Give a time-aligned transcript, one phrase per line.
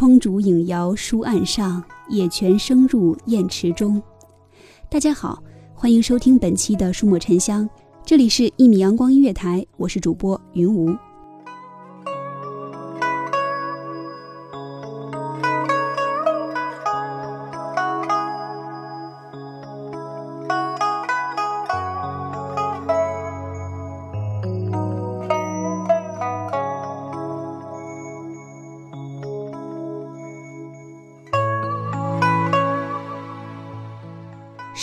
[0.00, 4.02] 窗烛影摇书案上，野泉声入砚池中。
[4.88, 5.42] 大家好，
[5.74, 7.68] 欢迎收听本期的书墨沉香，
[8.02, 10.96] 这里是一米阳光音乐台，我是主播云无。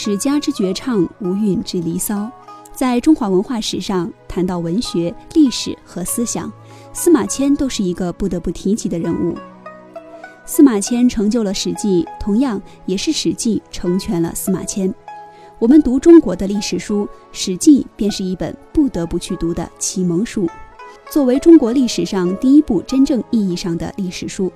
[0.00, 2.30] 史家之绝唱，无韵之离骚。
[2.72, 6.52] 在中华文化史上，谈到文学、历史和思想，
[6.92, 9.34] 司马迁都是一个不得不提及的人物。
[10.46, 14.94] 司马迁成就了《史记》，同样也是《史记》成全了司马迁。
[15.58, 20.48] 我们读中国的历史书，《史记》便是一本不得不去读的启蒙书。
[21.10, 24.46] 作为中国历史上第一部真正意义上的历史书，《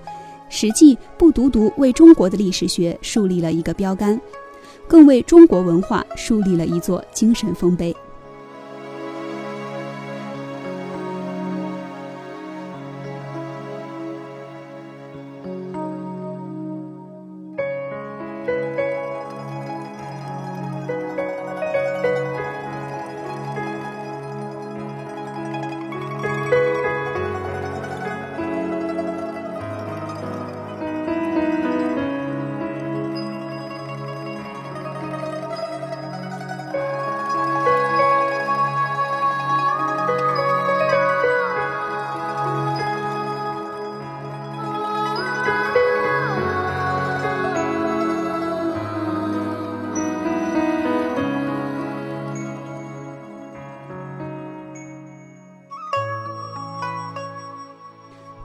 [0.48, 4.20] 史记》不独独为中国的历史学树立了一个标杆。
[4.88, 7.94] 更为中国文化树立了一座精神丰碑。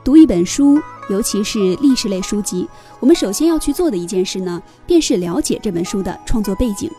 [0.08, 2.66] 读一本书，尤其是历史类书籍，
[3.02, 6.90] 我们首先要去做的一件事呢，便是了解这本书的创作背景。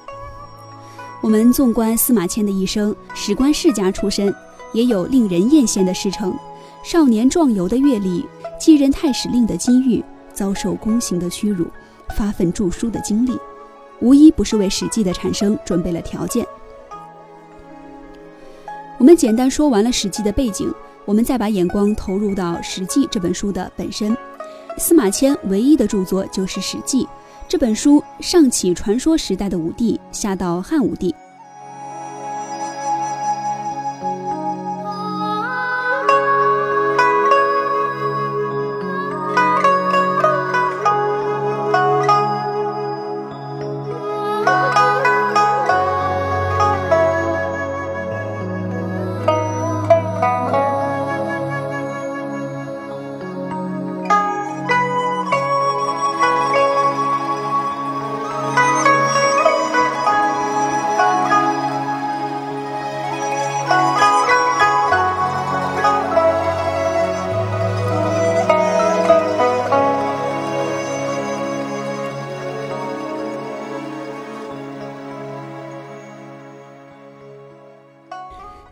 [1.23, 4.31] 我们纵观司马迁的一生，史官世家出身，
[4.75, 6.39] 也有令人艳羡的事成，
[6.85, 8.27] 少年壮游的阅历，
[8.61, 10.05] 继任太史令的机遇，
[10.35, 11.67] 遭受宫刑的屈辱，
[12.15, 13.39] 发奋著书的经历，
[14.01, 16.47] 无一不是为《史记》的产生准备了条件。
[18.99, 20.71] 我们简单说完了《史记》的背景。
[21.09, 24.15] 我们再把眼光投入到《史记》这本书的本身。
[24.77, 27.03] 司马迁唯一的著作就是《史记》
[27.49, 31.15] 这本书，上起传说时代的武帝，下到汉武帝。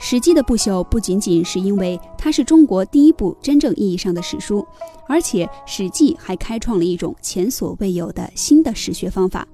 [0.08, 4.64] 史记》的不朽不仅仅是因为它是中国第一部真正意义上的史书，
[5.08, 9.49] 而且《史记》还开创了一种前所未有的新的史学方法，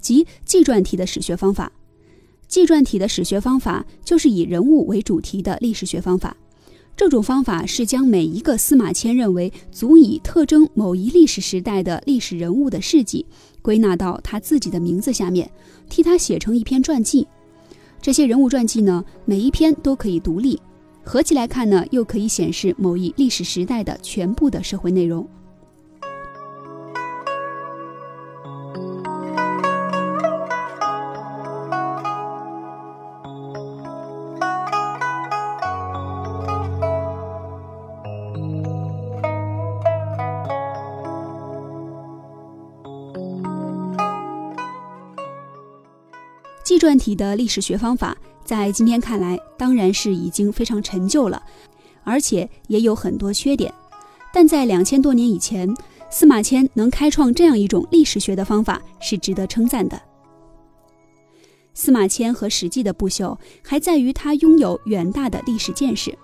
[0.00, 1.70] 即纪传体的史学方法。
[2.46, 6.34] 纪传体的史学方法就是以人物为主题的历史学方法。
[6.96, 13.26] 这种方法是将每一个司马迁认为足以特征某一历史时代的历史人物的事迹，
[13.60, 15.50] 归纳到他自己的名字下面，
[15.90, 17.28] 替他写成一篇传记。
[18.00, 20.60] 这些人物传记呢，每一篇都可以独立，
[21.02, 25.26] 合起来看呢，又可以显示某一历史时代的全部的社会内容。
[46.78, 51.42] 传体的历史学方法，在今天看来当然是已经非常陈旧了，
[52.04, 53.72] 而且也有很多缺点。
[54.32, 55.74] 但在两千多年以前，
[56.10, 60.00] 司马迁能开创这样一种历史学的方法，是值得称赞的。
[61.74, 66.16] 司马迁和《史记》的不朽，还在于他拥有远大的历史见识。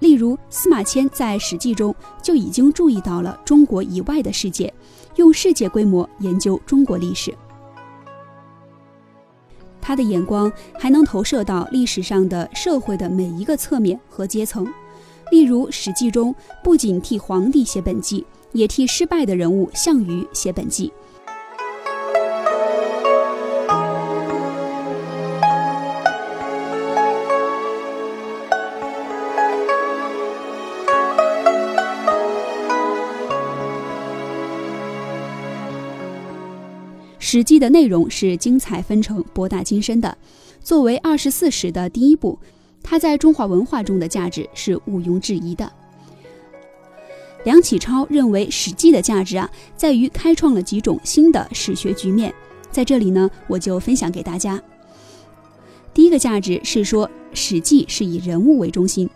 [0.00, 4.72] 例如，司马迁在《史记》中就已经注意到了中国以外的世界，
[5.16, 7.32] 用世界规模研究中国历史。
[9.84, 14.66] 他的眼光还能投射到历史上的社会的每一个侧面和阶层，
[15.30, 20.88] 例如《史记》中不仅替皇帝写本纪，也替失败的人物项羽写本纪。
[37.26, 40.14] 《史记》的内容是精彩纷呈、博大精深的。
[40.60, 42.38] 作为二十四史的第一部，
[42.82, 45.72] 它在中华文化中的价值是毋庸置疑的。
[47.44, 52.32] 梁启超认为，《史记》的价值啊，在于开创了几种新的史学局面。
[52.70, 54.62] 在这里呢，我就分享给大家。
[55.94, 59.08] 第一个价值是说，《史记》是以人物为中心。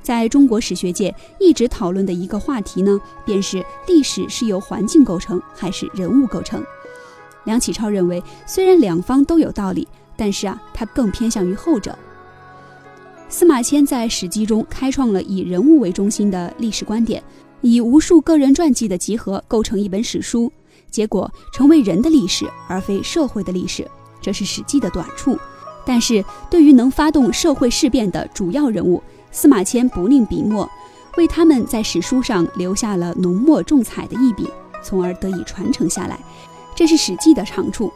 [0.00, 6.64] 在中国史学界一直讨论的一个话题呢，便是历史是由环境构成还是人物构成。
[7.44, 11.96] 梁启超认为，虽然两方都有道理，但是啊，他更偏向于后者。
[13.28, 17.22] 司马迁在《史记》中开创了以人物为中心的历史观点，
[17.60, 20.52] 以无数个人传记的集合构成一本史书，
[20.90, 23.88] 结果成为人的历史而非社会的历史，
[24.20, 25.38] 这是《史记》的短处。
[25.86, 30.68] 但是对于能发动社会事变的主要人物，司马迁不吝笔墨，
[31.16, 34.46] 为他们在史书上留下了浓墨重彩的一笔，
[34.82, 36.18] 从而得以传承下来。
[36.80, 37.92] 这是《史记》的长处。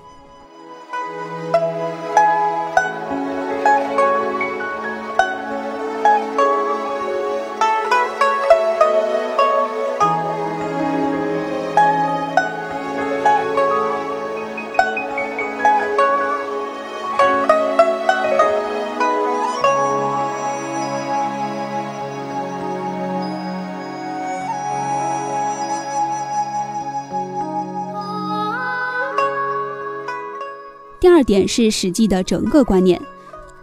[31.05, 32.99] 第二点是《史记》的整个观念。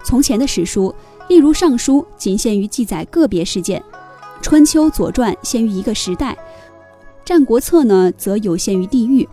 [0.03, 0.93] 从前的史书，
[1.27, 3.81] 例如《尚书》，仅限于记载个别事件；
[4.43, 6.33] 《春秋》《左传》限于一个时代；
[7.25, 9.27] 《战国策》呢，则有限于地域。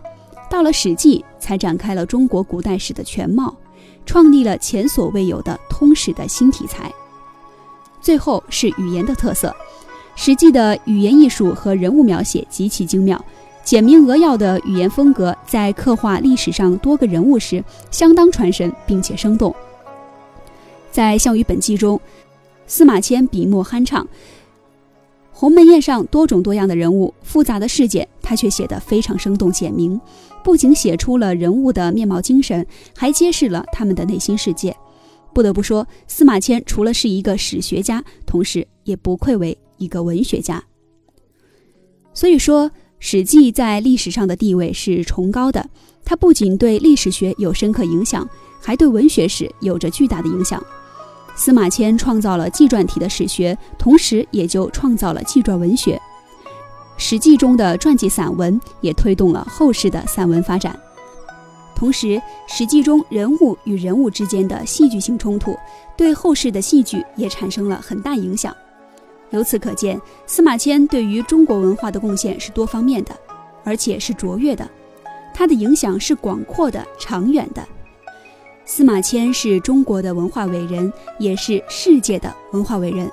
[0.49, 3.55] 到了《史记》，才展开了中国古代史的全貌，
[4.07, 6.91] 创立了前所未有的通史的新题材。
[8.01, 9.49] 最后是语言的特色，
[10.15, 13.23] 《史记》的语言艺术和人物描写极其精妙。
[13.69, 19.55] 简明扼要的语言风格，在刻画历史上多个人物时，相当传神并且生动。
[20.91, 22.01] 在《项羽本纪》中，
[22.65, 24.07] 司马迁笔墨酣畅，
[25.31, 30.01] 鸿门宴上多种多样的人物、复杂的事件，他却写得非常生动简明，
[30.43, 32.65] 不仅写出了人物的面貌精神，
[32.97, 34.75] 还揭示了他们的内心世界。
[35.31, 40.63] 不得不说，司马迁除了是一个史学家，同时也不愧为一个文学家。
[42.15, 42.67] 所以说。
[42.99, 45.65] 《史记》在历史上的地位是崇高的，
[46.03, 48.27] 它不仅对历史学有深刻影响，
[48.61, 50.61] 还对文学史有着巨大的影响。
[51.35, 55.95] 司马迁创造了纪传体的史学，同时也就创造了纪传文学。
[56.97, 60.77] 《史记》中的传记散文也推动了后世的散文发展。
[61.73, 62.07] 同时，
[62.45, 65.55] 《史记》中人物与人物之间的戏剧性冲突，
[65.95, 68.53] 对后世的戏剧也产生了很大影响。
[69.31, 73.15] 由此可见，司马迁对于中国文化的贡献是多方面的，
[73.63, 74.67] 而且是卓越的。
[75.33, 77.65] 他的影响是广阔的、长远的。
[78.65, 83.09] 司马迁是中国的文化伟人，也是世界的文化伟人。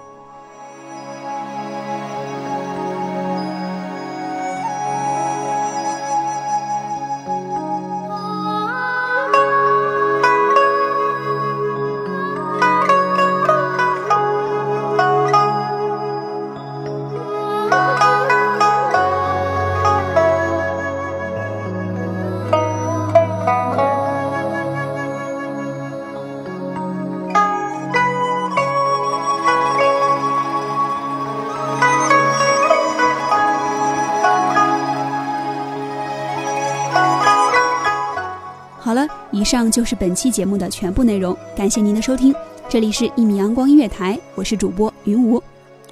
[39.36, 42.34] 以上就是本期节目的全部内容，感谢您的收听。
[42.70, 45.42] 这里是《一米阳光音乐台》，我是主播云无，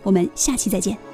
[0.02, 1.13] 我们下期再见。